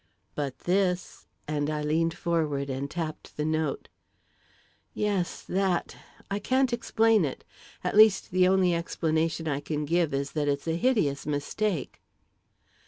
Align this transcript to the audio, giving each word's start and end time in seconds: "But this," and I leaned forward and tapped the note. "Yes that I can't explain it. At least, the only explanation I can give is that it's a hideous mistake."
"But 0.33 0.57
this," 0.61 1.27
and 1.47 1.69
I 1.69 1.83
leaned 1.83 2.17
forward 2.17 2.71
and 2.71 2.89
tapped 2.89 3.37
the 3.37 3.45
note. 3.45 3.87
"Yes 4.95 5.43
that 5.43 5.95
I 6.31 6.39
can't 6.39 6.73
explain 6.73 7.23
it. 7.23 7.43
At 7.83 7.95
least, 7.95 8.31
the 8.31 8.47
only 8.47 8.73
explanation 8.73 9.47
I 9.47 9.59
can 9.59 9.85
give 9.85 10.11
is 10.11 10.31
that 10.31 10.47
it's 10.47 10.67
a 10.67 10.73
hideous 10.75 11.27
mistake." 11.27 12.01